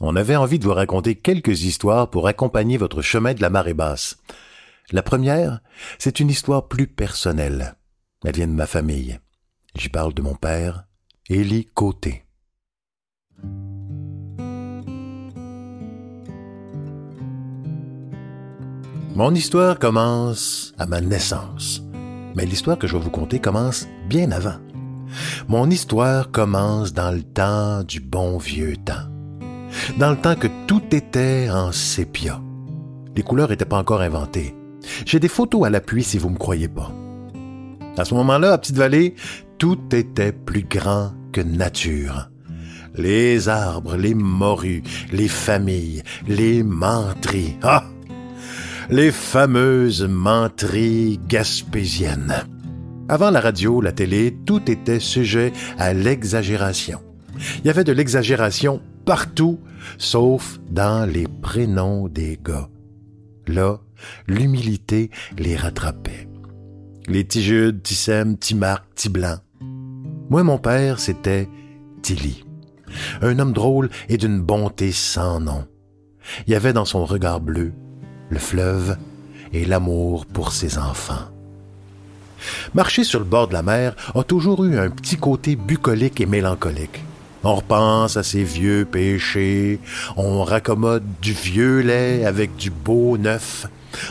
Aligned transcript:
on 0.00 0.16
avait 0.16 0.36
envie 0.36 0.58
de 0.58 0.64
vous 0.64 0.74
raconter 0.74 1.14
quelques 1.14 1.62
histoires 1.64 2.08
pour 2.08 2.26
accompagner 2.26 2.78
votre 2.78 3.02
chemin 3.02 3.34
de 3.34 3.42
la 3.42 3.50
marée 3.50 3.74
basse. 3.74 4.16
La 4.92 5.02
première, 5.02 5.60
c'est 5.98 6.20
une 6.20 6.30
histoire 6.30 6.68
plus 6.68 6.86
personnelle. 6.86 7.76
Elle 8.24 8.34
vient 8.34 8.48
de 8.48 8.52
ma 8.52 8.66
famille. 8.66 9.20
J'y 9.76 9.88
parle 9.88 10.14
de 10.14 10.22
mon 10.22 10.34
père, 10.34 10.84
Élie 11.28 11.66
Côté. 11.66 12.24
Mon 19.14 19.34
histoire 19.34 19.78
commence 19.78 20.72
à 20.78 20.86
ma 20.86 21.00
naissance. 21.00 21.82
Mais 22.34 22.46
l'histoire 22.46 22.78
que 22.78 22.86
je 22.86 22.96
vais 22.96 23.02
vous 23.02 23.10
conter 23.10 23.38
commence 23.38 23.86
bien 24.08 24.30
avant. 24.30 24.56
Mon 25.48 25.68
histoire 25.68 26.30
commence 26.30 26.92
dans 26.92 27.10
le 27.10 27.22
temps 27.22 27.82
du 27.82 28.00
bon 28.00 28.38
vieux. 28.38 28.76
Dans 29.98 30.10
le 30.10 30.16
temps 30.16 30.34
que 30.34 30.48
tout 30.66 30.82
était 30.92 31.48
en 31.50 31.72
sépia. 31.72 32.40
Les 33.16 33.22
couleurs 33.22 33.48
n'étaient 33.50 33.64
pas 33.64 33.78
encore 33.78 34.00
inventées. 34.00 34.54
J'ai 35.04 35.20
des 35.20 35.28
photos 35.28 35.66
à 35.66 35.70
l'appui 35.70 36.02
si 36.02 36.18
vous 36.18 36.30
me 36.30 36.38
croyez 36.38 36.68
pas. 36.68 36.92
À 37.98 38.04
ce 38.04 38.14
moment-là, 38.14 38.52
à 38.52 38.58
Petite-Vallée, 38.58 39.14
tout 39.58 39.78
était 39.92 40.32
plus 40.32 40.62
grand 40.62 41.12
que 41.32 41.40
nature. 41.40 42.30
Les 42.94 43.48
arbres, 43.48 43.96
les 43.96 44.14
morues, 44.14 44.82
les 45.12 45.28
familles, 45.28 46.02
les 46.26 46.62
menteries. 46.62 47.56
Ah! 47.62 47.84
Les 48.88 49.12
fameuses 49.12 50.02
menteries 50.02 51.20
gaspésiennes. 51.28 52.44
Avant 53.08 53.30
la 53.30 53.40
radio, 53.40 53.80
la 53.80 53.92
télé, 53.92 54.36
tout 54.46 54.70
était 54.70 55.00
sujet 55.00 55.52
à 55.78 55.92
l'exagération. 55.92 57.00
Il 57.58 57.66
y 57.66 57.70
avait 57.70 57.84
de 57.84 57.92
l'exagération 57.92 58.80
partout, 59.10 59.58
sauf 59.98 60.60
dans 60.70 61.04
les 61.04 61.26
prénoms 61.26 62.06
des 62.06 62.38
gars. 62.40 62.68
Là, 63.48 63.80
l'humilité 64.28 65.10
les 65.36 65.56
rattrapait. 65.56 66.28
Les 67.08 67.24
petits 67.24 67.42
Judes, 67.42 67.82
petits 67.82 67.96
Sem, 67.96 68.36
petits 68.36 68.54
Marc, 68.54 68.84
petits 68.94 69.08
Blanc. 69.08 69.38
Moi, 70.28 70.44
mon 70.44 70.58
père, 70.58 71.00
c'était 71.00 71.48
Tilly. 72.02 72.44
Un 73.20 73.40
homme 73.40 73.52
drôle 73.52 73.90
et 74.08 74.16
d'une 74.16 74.40
bonté 74.40 74.92
sans 74.92 75.40
nom. 75.40 75.66
Il 76.46 76.52
y 76.52 76.54
avait 76.54 76.72
dans 76.72 76.84
son 76.84 77.04
regard 77.04 77.40
bleu 77.40 77.72
le 78.28 78.38
fleuve 78.38 78.96
et 79.52 79.64
l'amour 79.64 80.24
pour 80.24 80.52
ses 80.52 80.78
enfants. 80.78 81.26
Marcher 82.74 83.02
sur 83.02 83.18
le 83.18 83.24
bord 83.24 83.48
de 83.48 83.54
la 83.54 83.64
mer 83.64 83.96
a 84.14 84.22
toujours 84.22 84.64
eu 84.64 84.78
un 84.78 84.88
petit 84.88 85.16
côté 85.16 85.56
bucolique 85.56 86.20
et 86.20 86.26
mélancolique. 86.26 87.02
On 87.42 87.54
repense 87.54 88.18
à 88.18 88.22
ses 88.22 88.44
vieux 88.44 88.84
péchés, 88.84 89.80
on 90.16 90.44
raccommode 90.44 91.04
du 91.22 91.32
vieux 91.32 91.80
lait 91.80 92.26
avec 92.26 92.54
du 92.56 92.70
beau 92.70 93.16
neuf, 93.16 93.66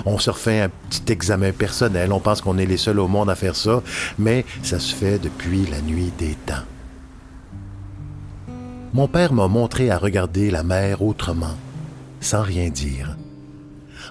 on 0.06 0.18
se 0.18 0.32
refait 0.32 0.62
un 0.62 0.70
petit 0.70 1.12
examen 1.12 1.52
personnel, 1.52 2.12
on 2.12 2.20
pense 2.20 2.42
qu'on 2.42 2.58
est 2.58 2.66
les 2.66 2.78
seuls 2.78 3.00
au 3.00 3.08
monde 3.08 3.30
à 3.30 3.36
faire 3.36 3.56
ça, 3.56 3.84
mais 4.18 4.46
ça 4.64 4.80
se 4.80 4.96
fait 4.96 5.20
depuis 5.20 5.68
la 5.68 5.80
nuit 5.82 6.12
des 6.18 6.36
temps. 6.48 6.66
Mon 8.94 9.08
père 9.08 9.32
m'a 9.32 9.48
montré 9.48 9.92
à 9.92 10.00
regarder 10.00 10.50
la 10.50 10.64
mer 10.64 11.04
autrement, 11.04 11.56
sans 12.22 12.42
rien 12.42 12.70
dire. 12.70 13.16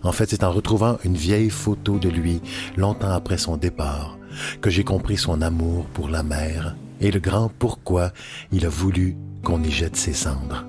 En 0.04 0.12
fait, 0.12 0.30
c'est 0.30 0.44
en 0.44 0.52
retrouvant 0.52 0.98
une 1.04 1.16
vieille 1.16 1.50
photo 1.50 1.98
de 1.98 2.08
lui, 2.08 2.40
longtemps 2.76 3.10
après 3.10 3.38
son 3.38 3.56
départ, 3.56 4.16
que 4.60 4.70
j'ai 4.70 4.84
compris 4.84 5.16
son 5.16 5.42
amour 5.42 5.86
pour 5.86 6.08
la 6.08 6.22
mer 6.22 6.76
et 7.00 7.10
le 7.10 7.20
grand 7.20 7.50
pourquoi 7.58 8.12
il 8.52 8.66
a 8.66 8.68
voulu 8.68 9.16
qu'on 9.44 9.62
y 9.62 9.70
jette 9.70 9.96
ses 9.96 10.12
cendres. 10.12 10.66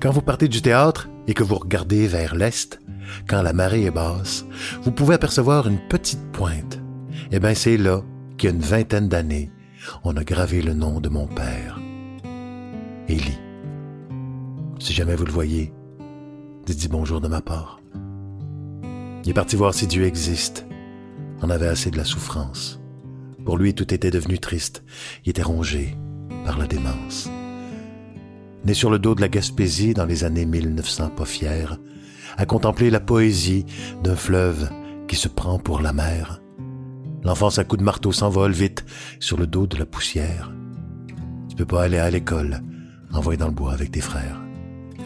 Quand 0.00 0.10
vous 0.10 0.22
partez 0.22 0.48
du 0.48 0.62
théâtre 0.62 1.08
et 1.26 1.34
que 1.34 1.42
vous 1.42 1.56
regardez 1.56 2.06
vers 2.06 2.34
l'est, 2.34 2.80
quand 3.28 3.42
la 3.42 3.52
marée 3.52 3.84
est 3.84 3.90
basse, 3.90 4.44
vous 4.82 4.92
pouvez 4.92 5.14
apercevoir 5.14 5.68
une 5.68 5.80
petite 5.88 6.32
pointe. 6.32 6.80
Eh 7.30 7.40
bien, 7.40 7.54
c'est 7.54 7.76
là 7.76 8.02
qu'il 8.36 8.50
y 8.50 8.52
a 8.52 8.54
une 8.54 8.62
vingtaine 8.62 9.08
d'années, 9.08 9.50
on 10.04 10.16
a 10.16 10.24
gravé 10.24 10.62
le 10.62 10.74
nom 10.74 11.00
de 11.00 11.08
mon 11.08 11.26
père. 11.26 11.80
Élie. 13.08 13.38
Si 14.78 14.92
jamais 14.92 15.14
vous 15.14 15.24
le 15.24 15.32
voyez, 15.32 15.72
dites-y 16.66 16.88
bonjour 16.88 17.20
de 17.20 17.28
ma 17.28 17.40
part. 17.40 17.80
Il 19.24 19.30
est 19.30 19.34
parti 19.34 19.54
voir 19.54 19.74
si 19.74 19.86
Dieu 19.86 20.04
existe. 20.04 20.66
On 21.42 21.50
avait 21.50 21.68
assez 21.68 21.90
de 21.90 21.96
la 21.96 22.04
souffrance. 22.04 22.81
Pour 23.44 23.56
lui, 23.56 23.74
tout 23.74 23.92
était 23.92 24.10
devenu 24.10 24.38
triste. 24.38 24.84
Il 25.24 25.30
était 25.30 25.42
rongé 25.42 25.96
par 26.44 26.58
la 26.58 26.66
démence. 26.66 27.28
Né 28.64 28.74
sur 28.74 28.90
le 28.90 28.98
dos 28.98 29.14
de 29.14 29.20
la 29.20 29.28
Gaspésie 29.28 29.94
dans 29.94 30.04
les 30.04 30.24
années 30.24 30.46
1900 30.46 31.10
pas 31.10 31.24
fier, 31.24 31.78
à 32.36 32.46
contempler 32.46 32.90
la 32.90 33.00
poésie 33.00 33.66
d'un 34.02 34.16
fleuve 34.16 34.70
qui 35.08 35.16
se 35.16 35.28
prend 35.28 35.58
pour 35.58 35.80
la 35.80 35.92
mer. 35.92 36.40
L'enfance 37.24 37.58
à 37.58 37.64
coups 37.64 37.80
de 37.80 37.84
marteau 37.84 38.12
s'envole 38.12 38.52
vite 38.52 38.84
sur 39.20 39.36
le 39.36 39.46
dos 39.46 39.66
de 39.66 39.76
la 39.76 39.86
poussière. 39.86 40.52
Tu 41.48 41.56
peux 41.56 41.66
pas 41.66 41.82
aller 41.82 41.98
à 41.98 42.10
l'école, 42.10 42.62
envoyé 43.12 43.36
dans 43.36 43.46
le 43.46 43.52
bois 43.52 43.72
avec 43.72 43.90
tes 43.90 44.00
frères. 44.00 44.40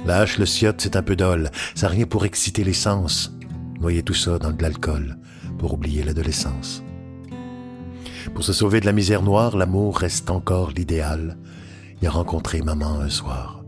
Lâche 0.05 0.39
le 0.39 0.47
ciotte, 0.47 0.81
c'est 0.81 0.97
un 0.97 1.03
peu 1.03 1.17
dole. 1.17 1.51
Ça 1.75 1.89
rien 1.89 2.07
pour 2.07 2.25
exciter 2.25 2.63
les 2.63 2.73
sens. 2.73 3.37
Noyer 3.81 4.03
tout 4.03 4.15
ça 4.15 4.39
dans 4.39 4.53
de 4.53 4.63
l'alcool 4.63 5.19
pour 5.59 5.75
oublier 5.75 6.05
l'adolescence. 6.05 6.83
Pour 8.35 8.45
se 8.45 8.53
sauver 8.53 8.81
de 8.81 8.87
la 8.87 8.93
misère 8.93 9.23
noire, 9.23 9.57
l'amour 9.57 9.99
reste 9.99 10.31
encore 10.31 10.71
l'idéal. 10.71 11.39
Il 12.01 12.07
a 12.07 12.11
rencontré 12.11 12.61
maman 12.61 13.01
un 13.01 13.09
soir, 13.09 13.65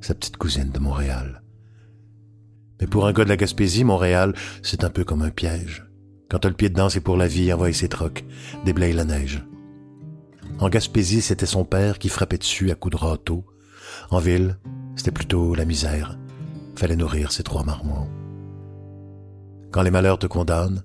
sa 0.00 0.14
petite 0.14 0.36
cousine 0.36 0.70
de 0.70 0.78
Montréal. 0.78 1.42
Mais 2.80 2.86
pour 2.86 3.06
un 3.06 3.12
gars 3.12 3.24
de 3.24 3.28
la 3.28 3.36
Gaspésie, 3.36 3.84
Montréal, 3.84 4.34
c'est 4.62 4.84
un 4.84 4.90
peu 4.90 5.04
comme 5.04 5.22
un 5.22 5.30
piège. 5.30 5.86
Quand 6.30 6.38
t'as 6.38 6.48
le 6.48 6.54
pied 6.54 6.68
dedans, 6.68 6.88
c'est 6.88 7.00
pour 7.00 7.16
la 7.16 7.26
vie, 7.26 7.52
envoyer 7.52 7.74
ses 7.74 7.88
trocs, 7.88 8.24
déblayer 8.64 8.92
la 8.92 9.04
neige. 9.04 9.44
En 10.60 10.68
Gaspésie, 10.68 11.22
c'était 11.22 11.46
son 11.46 11.64
père 11.64 11.98
qui 11.98 12.08
frappait 12.08 12.38
dessus 12.38 12.70
à 12.70 12.74
coups 12.74 12.96
de 12.96 13.00
râteau. 13.00 13.44
En 14.10 14.18
ville, 14.18 14.58
c'était 14.96 15.10
plutôt 15.10 15.54
la 15.54 15.64
misère. 15.64 16.18
Fallait 16.76 16.96
nourrir 16.96 17.32
ces 17.32 17.42
trois 17.42 17.64
marmots. 17.64 18.08
Quand 19.70 19.82
les 19.82 19.90
malheurs 19.90 20.18
te 20.18 20.26
condamnent, 20.26 20.82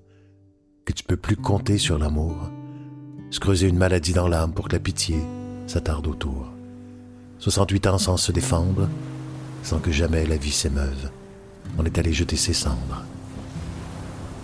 que 0.85 0.93
tu 0.93 1.03
peux 1.03 1.17
plus 1.17 1.37
compter 1.37 1.77
sur 1.77 1.97
l'amour, 1.97 2.51
se 3.33 3.39
creuser 3.39 3.67
une 3.67 3.79
maladie 3.79 4.13
dans 4.13 4.27
l'âme 4.27 4.53
pour 4.53 4.67
que 4.67 4.73
la 4.73 4.79
pitié 4.79 5.17
s'attarde 5.65 6.05
autour. 6.05 6.51
68 7.39 7.87
ans 7.87 7.97
sans 7.97 8.15
se 8.15 8.31
défendre, 8.31 8.87
sans 9.63 9.79
que 9.79 9.91
jamais 9.91 10.27
la 10.27 10.37
vie 10.37 10.51
s'émeuve. 10.51 11.09
On 11.79 11.83
est 11.83 11.97
allé 11.97 12.13
jeter 12.13 12.35
ses 12.35 12.53
cendres, 12.53 13.03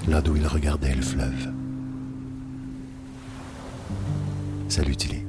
là 0.07 0.21
d'où 0.21 0.35
il 0.35 0.47
regardait 0.47 0.95
le 0.95 1.03
fleuve. 1.03 1.49
Salut 4.69 4.95
Tilly. 4.95 5.28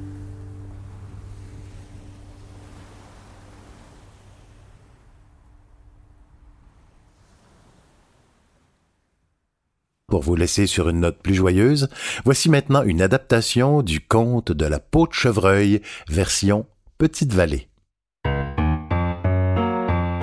Pour 10.11 10.23
vous 10.23 10.35
laisser 10.35 10.67
sur 10.67 10.89
une 10.89 10.99
note 10.99 11.19
plus 11.23 11.33
joyeuse, 11.33 11.87
voici 12.25 12.49
maintenant 12.49 12.83
une 12.83 13.01
adaptation 13.01 13.81
du 13.81 14.01
conte 14.01 14.51
de 14.51 14.65
la 14.65 14.77
peau 14.77 15.07
de 15.07 15.13
chevreuil, 15.13 15.81
version 16.09 16.65
Petite 16.97 17.31
Vallée. 17.31 17.69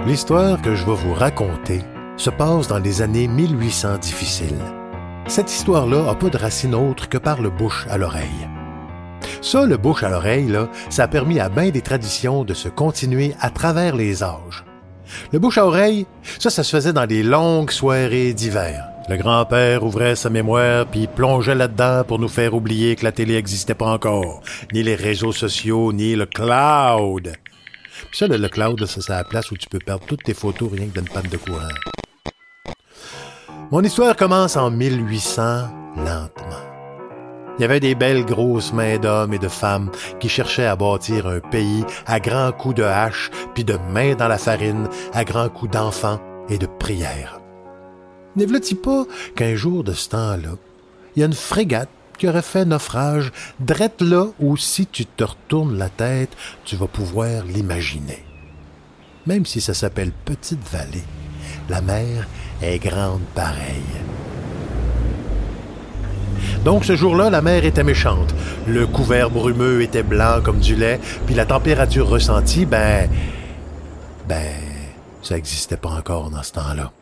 L'histoire 0.07 0.61
que 0.61 0.75
je 0.75 0.85
vais 0.85 0.95
vous 0.95 1.15
raconter 1.15 1.81
se 2.19 2.29
passe 2.29 2.69
dans 2.69 2.79
les 2.79 3.01
années 3.01 3.29
1800 3.29 3.97
difficiles. 3.97 4.61
Cette 5.27 5.51
histoire-là 5.51 6.11
a 6.11 6.15
pas 6.15 6.29
de 6.29 6.37
racine 6.37 6.75
autre 6.75 7.09
que 7.09 7.17
par 7.17 7.41
le 7.41 7.49
bouche 7.49 7.87
à 7.89 7.97
l'oreille. 7.97 8.47
Ça, 9.41 9.65
le 9.65 9.79
bouche 9.79 10.03
à 10.03 10.11
l'oreille, 10.11 10.55
ça 10.91 11.05
a 11.05 11.09
permis 11.09 11.41
à 11.41 11.49
bien 11.49 11.71
des 11.71 11.81
traditions 11.81 12.45
de 12.45 12.53
se 12.53 12.69
continuer 12.69 13.33
à 13.41 13.49
travers 13.49 13.97
les 13.97 14.23
âges. 14.23 14.67
Le 15.33 15.39
bouche 15.39 15.57
à 15.57 15.65
oreille, 15.65 16.07
ça, 16.39 16.51
ça 16.51 16.63
se 16.63 16.77
faisait 16.77 16.93
dans 16.93 17.07
les 17.07 17.23
longues 17.23 17.71
soirées 17.71 18.35
d'hiver. 18.35 18.85
Le 19.09 19.17
grand-père 19.17 19.85
ouvrait 19.85 20.17
sa 20.17 20.29
mémoire 20.29 20.85
puis 20.87 21.07
plongeait 21.07 21.55
là-dedans 21.55 22.05
pour 22.07 22.19
nous 22.19 22.29
faire 22.29 22.53
oublier 22.53 22.95
que 22.95 23.05
la 23.05 23.13
télé 23.13 23.35
n'existait 23.35 23.75
pas 23.75 23.87
encore, 23.87 24.43
ni 24.75 24.83
les 24.83 24.97
réseaux 24.97 25.33
sociaux, 25.33 25.95
ni 25.95 26.15
le 26.15 26.27
cloud. 26.27 27.33
Puis 28.11 28.19
ça, 28.19 28.27
le, 28.27 28.49
cloud, 28.49 28.85
c'est 28.85 29.09
la 29.09 29.25
place 29.25 29.51
où 29.51 29.57
tu 29.57 29.67
peux 29.67 29.79
perdre 29.79 30.05
toutes 30.05 30.25
tes 30.25 30.35
photos 30.35 30.71
rien 30.71 30.89
que 30.89 31.01
d'une 31.01 31.09
panne 31.09 31.29
de 31.29 31.39
courant. 31.39 31.69
Mon 33.71 33.83
histoire 33.83 34.15
commence 34.15 34.57
en 34.57 34.71
1800, 34.71 35.69
lentement. 35.97 36.69
Il 37.59 37.63
y 37.63 37.65
avait 37.65 37.81
des 37.81 37.95
belles 37.95 38.27
grosses 38.27 38.75
mains 38.75 38.99
d'hommes 38.99 39.33
et 39.33 39.39
de 39.39 39.49
femmes 39.49 39.91
qui 40.21 40.29
cherchaient 40.29 40.67
à 40.67 40.77
bâtir 40.77 41.27
un 41.27 41.41
pays 41.41 41.85
à 42.07 42.21
grands 42.21 42.53
coups 42.53 42.77
de 42.77 42.85
hache, 42.85 43.31
puis 43.55 43.65
de 43.65 43.79
mains 43.91 44.15
dans 44.15 44.29
la 44.29 44.39
farine, 44.39 44.87
à 45.15 45.25
grands 45.25 45.49
coups 45.49 45.73
d'enfants 45.73 46.21
et 46.51 46.59
de 46.59 46.67
prières. 46.67 47.38
N'est-ce 48.39 48.75
pas 48.77 49.05
qu'un 49.35 49.57
jour 49.57 49.83
de 49.83 49.93
ce 49.93 50.11
temps-là, 50.11 50.51
il 51.17 51.21
y 51.21 51.23
a 51.25 51.27
une 51.27 51.33
frégate 51.33 51.89
qui 52.19 52.29
aurait 52.29 52.43
fait 52.43 52.65
naufrage 52.65 53.33
drette 53.59 54.01
là 54.01 54.27
où 54.39 54.57
si 54.57 54.87
tu 54.87 55.07
te 55.07 55.25
retournes 55.25 55.77
la 55.77 55.89
tête, 55.89 56.31
tu 56.65 56.77
vas 56.77 56.87
pouvoir 56.87 57.45
l'imaginer. 57.45 58.25
même 59.27 59.45
si 59.45 59.61
ça 59.61 59.75
s'appelle 59.75 60.13
Petite 60.25 60.67
Vallée, 60.73 61.05
la 61.69 61.83
mer 61.83 62.27
est 62.63 62.79
grande 62.79 63.21
pareille. 63.35 63.99
Donc 66.65 66.85
ce 66.85 66.97
jour-là, 66.97 67.29
la 67.29 67.43
mer 67.43 67.65
était 67.65 67.85
méchante. 67.85 68.35
Le 68.67 68.87
couvert 68.87 69.31
brumeux 69.31 69.83
était 69.83 70.05
blanc 70.05 70.41
comme 70.43 70.61
du 70.61 70.77
lait, 70.77 71.01
puis 71.27 71.35
la 71.35 71.45
température 71.45 72.09
ressentie, 72.09 72.67
ben... 72.67 73.11
Ben... 74.29 74.55
Ça 75.23 75.35
n'existait 75.35 75.77
pas 75.77 75.91
encore 75.91 76.31
dans 76.31 76.43
ce 76.43 76.53
temps-là. 76.53 76.93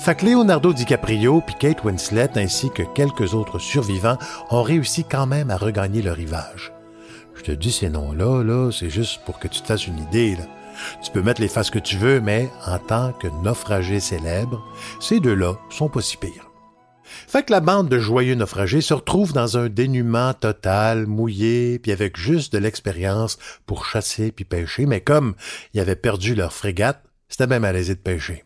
Fait 0.00 0.16
que 0.16 0.26
Leonardo 0.26 0.72
DiCaprio 0.72 1.40
puis 1.40 1.54
Kate 1.58 1.84
Winslet 1.84 2.30
ainsi 2.36 2.70
que 2.70 2.82
quelques 2.82 3.34
autres 3.34 3.60
survivants 3.60 4.18
ont 4.50 4.62
réussi 4.62 5.04
quand 5.04 5.26
même 5.26 5.50
à 5.50 5.56
regagner 5.56 6.02
le 6.02 6.12
rivage. 6.12 6.72
Je 7.34 7.42
te 7.42 7.52
dis 7.52 7.72
ces 7.72 7.88
noms-là, 7.88 8.42
là, 8.42 8.70
c'est 8.72 8.90
juste 8.90 9.20
pour 9.24 9.38
que 9.38 9.48
tu 9.48 9.60
te 9.60 9.66
fasses 9.66 9.86
une 9.86 9.98
idée. 9.98 10.36
Là. 10.36 10.44
Tu 11.02 11.10
peux 11.10 11.22
mettre 11.22 11.40
les 11.40 11.48
faces 11.48 11.70
que 11.70 11.78
tu 11.78 11.96
veux, 11.96 12.20
mais 12.20 12.50
en 12.66 12.78
tant 12.78 13.12
que 13.12 13.28
naufragés 13.44 14.00
célèbres, 14.00 14.62
ces 15.00 15.20
deux-là 15.20 15.54
sont 15.70 15.88
pas 15.88 16.00
si 16.00 16.16
pires. 16.16 16.50
Fait 17.04 17.42
que 17.42 17.52
la 17.52 17.60
bande 17.60 17.88
de 17.88 17.98
joyeux 17.98 18.34
naufragés 18.34 18.80
se 18.80 18.94
retrouve 18.94 19.32
dans 19.32 19.58
un 19.58 19.68
dénuement 19.68 20.34
total, 20.34 21.06
mouillé, 21.06 21.78
puis 21.78 21.92
avec 21.92 22.16
juste 22.16 22.52
de 22.52 22.58
l'expérience 22.58 23.38
pour 23.66 23.84
chasser 23.84 24.32
puis 24.32 24.44
pêcher, 24.44 24.86
mais 24.86 25.00
comme 25.00 25.34
ils 25.74 25.80
avaient 25.80 25.96
perdu 25.96 26.34
leur 26.34 26.52
frégate, 26.52 27.02
c'était 27.28 27.46
même 27.46 27.62
malaisé 27.62 27.94
de 27.94 28.00
pêcher. 28.00 28.44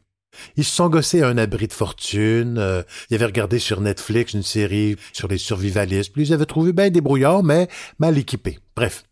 Ils 0.56 0.64
se 0.64 0.74
sont 0.74 0.88
gossés 0.88 1.22
à 1.22 1.28
un 1.28 1.38
abri 1.38 1.68
de 1.68 1.72
fortune, 1.72 2.58
euh, 2.58 2.82
ils 3.10 3.14
avaient 3.14 3.26
regardé 3.26 3.58
sur 3.58 3.80
Netflix 3.80 4.34
une 4.34 4.42
série 4.42 4.96
sur 5.12 5.28
les 5.28 5.38
survivalistes, 5.38 6.12
puis 6.12 6.28
ils 6.28 6.32
avaient 6.32 6.46
trouvé 6.46 6.72
bien 6.72 6.90
débrouillards, 6.90 7.42
mais 7.42 7.68
mal 7.98 8.18
équipés. 8.18 8.58
Bref, 8.74 9.04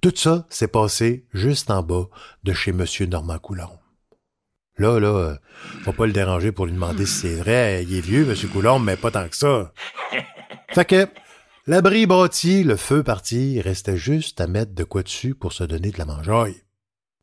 tout 0.00 0.12
ça 0.14 0.46
s'est 0.50 0.68
passé 0.68 1.26
juste 1.32 1.70
en 1.70 1.82
bas 1.82 2.08
de 2.44 2.52
chez 2.52 2.70
M. 2.70 2.84
Normand 3.08 3.38
Coulomb. 3.38 3.78
Là, 4.78 5.00
là, 5.00 5.08
euh, 5.08 5.34
faut 5.84 5.92
pas 5.92 6.06
le 6.06 6.12
déranger 6.12 6.52
pour 6.52 6.66
lui 6.66 6.72
demander 6.72 7.06
si 7.06 7.20
c'est 7.20 7.34
vrai. 7.36 7.82
Il 7.84 7.96
est 7.96 8.00
vieux, 8.00 8.28
M. 8.28 8.36
Coulomb, 8.50 8.78
mais 8.78 8.96
pas 8.96 9.10
tant 9.10 9.26
que 9.26 9.36
ça. 9.36 9.72
Fait 10.74 10.84
que, 10.84 11.08
l'abri 11.66 12.06
bâti, 12.06 12.62
le 12.62 12.76
feu 12.76 13.02
parti, 13.02 13.54
il 13.54 13.60
restait 13.60 13.96
juste 13.96 14.40
à 14.40 14.46
mettre 14.46 14.74
de 14.74 14.84
quoi 14.84 15.02
dessus 15.02 15.34
pour 15.34 15.54
se 15.54 15.64
donner 15.64 15.90
de 15.90 15.98
la 15.98 16.04
mangeaille. 16.04 16.62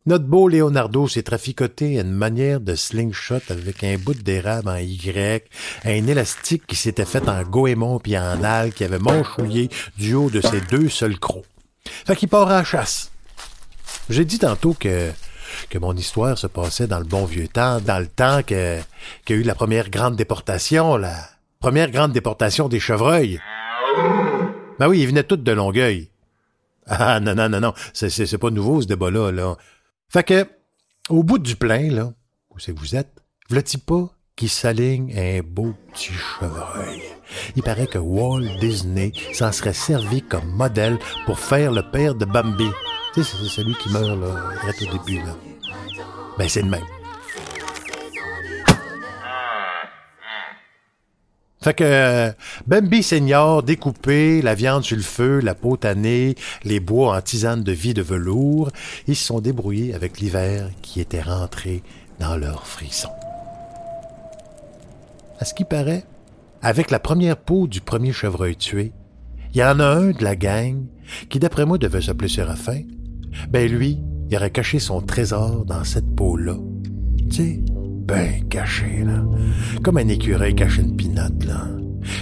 Notre 0.05 0.25
beau 0.25 0.50
Leonardo 0.50 1.07
s'est 1.07 1.23
traficoté 1.23 1.97
à 1.97 2.01
une 2.01 2.11
manière 2.11 2.59
de 2.59 2.75
slingshot 2.75 3.39
avec 3.50 3.85
un 3.85 3.97
bout 3.97 4.21
d'érable 4.21 4.67
en 4.67 4.75
Y, 4.75 5.47
un 5.85 6.07
élastique 6.07 6.67
qui 6.67 6.75
s'était 6.75 7.05
fait 7.05 7.29
en 7.29 7.41
goémon 7.44 8.00
puis 8.00 8.17
en 8.17 8.44
al 8.44 8.73
qui 8.73 8.83
avait 8.83 9.00
manchouillé 9.00 9.69
du 9.97 10.13
haut 10.13 10.29
de 10.29 10.41
ses 10.41 10.59
deux 10.59 10.89
seuls 10.89 11.17
crocs. 11.17 11.45
Fait 11.85 12.17
qu'il 12.17 12.27
part 12.27 12.50
à 12.50 12.55
la 12.55 12.63
chasse. 12.65 13.11
J'ai 14.09 14.25
dit 14.25 14.39
tantôt 14.39 14.73
que, 14.73 15.09
que 15.69 15.77
mon 15.77 15.95
histoire 15.95 16.38
se 16.38 16.47
passait 16.47 16.88
dans 16.88 17.00
le 17.00 17.05
bon 17.05 17.23
vieux 17.23 17.47
temps, 17.47 17.79
dans 17.79 18.00
le 18.00 18.07
temps 18.07 18.44
que, 18.44 18.79
qu'il 19.23 19.38
y 19.38 19.39
a 19.39 19.41
eu 19.41 19.45
la 19.45 19.55
première 19.55 19.89
grande 19.89 20.17
déportation, 20.17 20.97
la 20.97 21.15
première 21.61 21.91
grande 21.91 22.11
déportation 22.11 22.67
des 22.67 22.81
chevreuils. 22.81 23.39
Ben 24.79 24.89
oui, 24.89 25.00
ils 25.00 25.07
venaient 25.07 25.23
tous 25.23 25.38
de 25.38 25.51
Longueuil. 25.53 26.09
Ah 26.88 27.21
non, 27.21 27.35
non, 27.35 27.47
non, 27.47 27.61
non, 27.61 27.73
c'est, 27.94 28.09
c'est, 28.09 28.38
pas 28.38 28.50
nouveau 28.50 28.81
ce 28.81 28.88
débat-là, 28.88 29.31
là. 29.31 29.55
Fait 30.09 30.23
que, 30.23 30.47
au 31.09 31.23
bout 31.23 31.39
du 31.39 31.55
plein, 31.55 31.89
là, 31.91 32.13
où 32.50 32.59
c'est 32.59 32.73
que 32.73 32.79
vous 32.79 32.95
êtes, 32.95 33.21
v'là-t-il 33.50 33.81
pas 33.81 34.09
qui 34.35 34.47
s'aligne 34.47 35.13
un 35.17 35.41
beau 35.41 35.73
petit 35.91 36.13
chevreuil? 36.13 37.01
Il 37.55 37.63
paraît 37.63 37.88
que 37.88 37.97
Walt 37.97 38.59
Disney 38.59 39.11
s'en 39.33 39.51
serait 39.51 39.73
servi 39.73 40.21
comme 40.21 40.50
modèle 40.50 41.00
pour 41.25 41.39
faire 41.39 41.71
le 41.71 41.89
père 41.91 42.15
de 42.15 42.25
Bambi. 42.25 42.69
Tu 43.13 43.23
sais, 43.23 43.38
c'est 43.39 43.50
celui 43.50 43.75
qui 43.75 43.89
meurt, 43.91 44.19
là, 44.19 44.50
au 44.67 44.97
début, 44.97 45.19
là. 45.23 45.35
Ben, 46.38 46.50
c'est 46.50 46.61
le 46.61 46.69
même. 46.69 46.83
Fait 51.63 51.74
que 51.74 52.33
Bambi 52.68 53.01
Senior 53.01 53.63
découpé, 53.63 54.42
la 54.42 54.54
viande 54.54 54.83
sur 54.83 54.98
le 54.98 55.01
feu, 55.01 55.39
la 55.39 55.56
peau 55.56 55.77
tannée, 55.77 56.36
les 56.65 56.81
bois 56.81 57.15
en 57.15 57.21
tisane 57.21 57.63
de 57.63 57.71
vie 57.71 57.94
de 57.94 58.01
velours, 58.01 58.69
ils 59.07 59.15
se 59.15 59.27
sont 59.27 59.39
débrouillés 59.39 59.94
avec 59.94 60.19
l'hiver 60.19 60.69
qui 60.81 61.00
était 61.00 61.21
rentré 61.21 61.81
dans 62.19 62.36
leur 62.36 62.68
frisson. 62.68 63.07
À 65.39 65.45
ce 65.45 65.54
qui 65.54 65.63
paraît, 65.63 66.04
avec 66.62 66.92
la 66.92 67.00
première 67.00 67.38
peau 67.38 67.65
du 67.65 67.80
premier 67.80 68.12
chevreuil 68.12 68.57
tué, 68.57 68.92
il 69.54 69.60
y 69.60 69.63
en 69.63 69.80
a 69.80 69.86
un 69.86 70.12
de 70.12 70.21
la 70.21 70.36
gang 70.36 70.83
qui, 71.30 71.39
d'après 71.39 71.65
moi, 71.65 71.77
devait 71.77 72.01
s'appeler 72.01 72.27
Séraphin. 72.27 72.81
Ben 73.48 73.71
lui, 73.71 74.00
il 74.30 74.36
aurait 74.36 74.51
caché 74.51 74.80
son 74.80 75.00
trésor 75.00 75.63
dans 75.63 75.86
cette 75.86 76.13
peau-là. 76.13 76.57
Tu 77.31 77.63
ben 78.03 78.47
caché, 78.50 79.03
là. 79.05 79.23
Comme 79.81 79.97
un 79.97 80.07
écureuil 80.07 80.55
cache 80.55 80.77
une 80.77 80.95
pinotte, 80.95 81.45
là. 81.45 81.67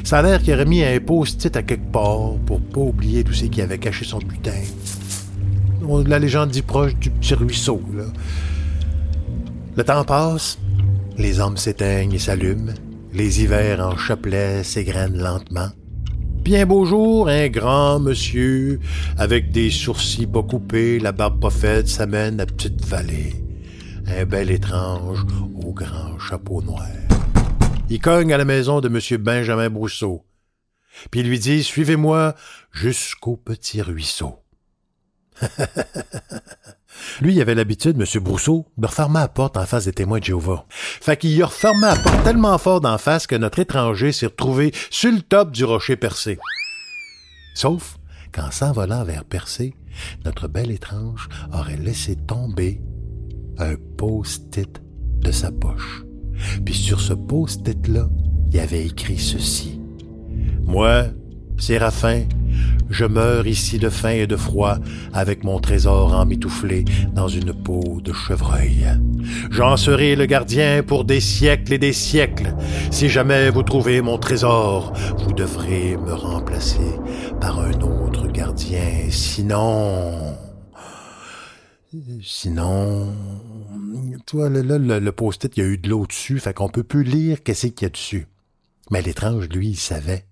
Ça 0.04 0.20
a 0.20 0.22
l'air 0.22 0.42
qu'il 0.42 0.54
aurait 0.54 0.66
mis 0.66 0.84
un 0.84 1.00
post-it 1.00 1.56
à 1.56 1.64
quelque 1.64 1.92
part 1.92 2.36
pour 2.46 2.62
pas 2.62 2.82
oublier 2.82 3.24
tout 3.24 3.34
ce 3.34 3.46
qui 3.46 3.62
avait 3.62 3.80
caché 3.80 4.06
son 4.06 4.20
butin. 4.20 4.62
La 6.06 6.20
légende 6.20 6.52
dit 6.52 6.62
proche 6.62 6.96
du 6.96 7.10
petit 7.10 7.34
ruisseau, 7.34 7.82
là. 7.96 8.04
Le 9.76 9.84
temps 9.84 10.04
passe, 10.04 10.60
les 11.18 11.40
hommes 11.40 11.58
s'éteignent 11.58 12.14
et 12.14 12.20
s'allument, 12.20 12.74
les 13.14 13.42
hivers 13.42 13.80
en 13.80 13.98
chapelet 13.98 14.64
s'égrènent 14.64 15.18
lentement. 15.18 15.70
Bien 16.44 16.66
beau 16.66 16.86
jour, 16.86 17.28
un 17.30 17.48
grand 17.48 18.00
monsieur, 18.00 18.80
avec 19.18 19.52
des 19.52 19.70
sourcils 19.70 20.28
pas 20.28 20.44
coupés, 20.44 21.00
la 21.00 21.12
barbe 21.12 21.40
pas 21.40 21.50
faite, 21.50 21.88
s'amène 21.88 22.40
à 22.40 22.46
Petite 22.46 22.84
Vallée 22.86 23.34
un 24.18 24.26
bel 24.26 24.52
étrange 24.52 25.26
au 25.56 25.74
grand 25.74 26.20
chapeau 26.20 26.62
noir. 26.62 26.88
Il 27.90 28.00
cogne 28.00 28.34
à 28.34 28.38
la 28.38 28.46
maison 28.46 28.82
de 28.82 28.88
M. 28.88 29.22
Benjamin 29.22 29.70
Brousseau, 29.70 30.26
puis 31.10 31.22
il 31.22 31.28
lui 31.28 31.40
dit 31.40 31.64
Suivez-moi 31.64 32.36
jusqu'au 32.72 33.38
petit 33.38 33.82
ruisseau. 33.82 34.40
Lui, 37.22 37.34
il 37.34 37.42
avait 37.42 37.56
l'habitude, 37.56 38.00
M. 38.00 38.22
Brousseau, 38.22 38.68
de 38.78 38.86
refermer 38.86 39.20
la 39.20 39.28
porte 39.28 39.58
en 39.58 39.66
face 39.66 39.86
des 39.86 39.94
témoins 39.94 40.20
de 40.20 40.26
Jéhovah. 40.26 40.66
Fait 40.70 41.18
qu'il 41.18 41.42
a 41.42 41.46
refermé 41.46 41.82
la 41.82 41.96
porte 41.96 42.24
tellement 42.24 42.58
fort 42.58 42.82
d'en 42.82 42.98
face 42.98 43.28
que 43.28 43.36
notre 43.36 43.60
étranger 43.60 44.12
s'est 44.12 44.28
retrouvé 44.28 44.72
sur 44.90 45.12
le 45.12 45.22
top 45.22 45.52
du 45.52 45.64
rocher 45.64 45.96
percé. 45.96 46.38
Sauf 47.56 47.98
qu'en 48.32 48.52
s'envolant 48.52 49.04
vers 49.04 49.26
Percé, 49.26 49.74
notre 50.26 50.48
bel 50.48 50.72
étrange 50.72 51.28
aurait 51.54 51.78
laissé 51.78 52.16
tomber 52.16 52.82
un 53.58 53.76
post-it 53.98 54.82
de 55.20 55.32
sa 55.32 55.52
poche. 55.52 56.04
Puis 56.66 56.74
sur 56.74 57.00
ce 57.00 57.14
post-it-là, 57.14 58.10
il 58.52 58.60
avait 58.60 58.86
écrit 58.86 59.18
ceci. 59.18 59.80
Moi, 60.66 61.06
Séraphin, 61.58 62.24
je 62.90 63.06
meurs 63.06 63.48
ici 63.48 63.78
de 63.78 63.90
faim 63.90 64.10
et 64.10 64.28
de 64.28 64.36
froid 64.36 64.78
avec 65.14 65.44
mon 65.44 65.60
trésor 65.60 66.14
emmitouflé 66.14 66.86
dans 67.14 67.28
une 67.28 67.54
peau 67.54 68.02
de 68.04 68.12
chevreuil. 68.12 68.88
J'en 69.52 69.78
serai 69.78 70.16
le 70.16 70.26
gardien 70.26 70.84
pour 70.84 71.06
des 71.06 71.20
siècles 71.20 71.74
et 71.74 71.78
des 71.78 71.94
siècles. 71.94 72.56
Si 72.90 73.10
jamais 73.10 73.50
vous 73.50 73.64
trouvez 73.64 74.02
mon 74.02 74.18
trésor, 74.18 74.92
vous 75.20 75.34
devrez 75.34 75.98
me 75.98 76.14
remplacer 76.14 77.00
par 77.40 77.60
un 77.60 77.80
autre 77.82 78.28
gardien. 78.28 79.08
Sinon... 79.10 80.41
Sinon, 82.24 83.14
toi, 84.26 84.50
là, 84.50 84.78
le, 84.78 85.12
post-it, 85.12 85.58
il 85.58 85.60
y 85.60 85.64
a 85.64 85.70
eu 85.70 85.78
de 85.78 85.90
l'eau 85.90 86.06
dessus, 86.08 86.40
fait 86.40 86.54
qu'on 86.54 86.70
peut 86.70 86.84
plus 86.84 87.04
lire 87.04 87.44
qu'est-ce 87.44 87.68
qu'il 87.68 87.86
y 87.86 87.86
a 87.86 87.90
dessus. 87.90 88.28
Mais 88.92 89.02
l'étrange, 89.02 89.50
lui, 89.50 89.70
il 89.70 89.78
savait. 89.78 90.26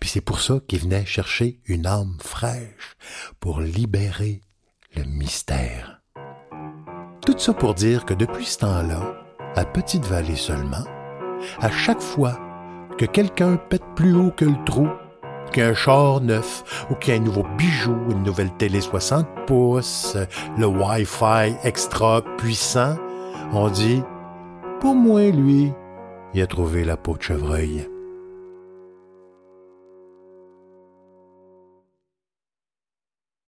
Puis 0.00 0.08
c'est 0.08 0.20
pour 0.20 0.40
ça 0.40 0.60
qu'il 0.66 0.80
venait 0.80 1.06
chercher 1.06 1.60
une 1.66 1.86
âme 1.86 2.16
fraîche 2.20 2.96
pour 3.38 3.60
libérer 3.60 4.42
le 4.96 5.04
mystère. 5.04 6.02
Tout 7.24 7.38
ça 7.38 7.52
pour 7.52 7.74
dire 7.74 8.04
que 8.04 8.14
depuis 8.14 8.46
ce 8.46 8.58
temps-là, 8.58 9.24
à 9.54 9.64
Petite 9.64 10.04
Vallée 10.06 10.36
seulement, 10.36 10.84
à 11.60 11.70
chaque 11.70 12.02
fois 12.02 12.40
que 12.98 13.04
quelqu'un 13.04 13.56
pète 13.56 13.84
plus 13.94 14.14
haut 14.14 14.32
que 14.32 14.44
le 14.44 14.64
trou, 14.64 14.88
qu'un 15.52 15.74
char 15.74 16.20
neuf 16.20 16.86
ou 16.90 16.94
qu'il 16.94 17.14
y 17.14 17.16
a 17.16 17.20
un 17.20 17.24
nouveau 17.24 17.46
bijou, 17.56 17.96
une 18.10 18.22
nouvelle 18.22 18.52
télé 18.52 18.80
60 18.80 19.26
pouces, 19.46 20.16
le 20.58 20.66
Wi-Fi 20.66 21.54
extra 21.64 22.22
puissant, 22.36 22.96
on 23.52 23.68
dit, 23.68 24.02
pour 24.80 24.94
moi, 24.94 25.30
lui, 25.30 25.72
il 26.34 26.42
a 26.42 26.46
trouvé 26.46 26.84
la 26.84 26.96
peau 26.96 27.16
de 27.16 27.22
chevreuil. 27.22 27.88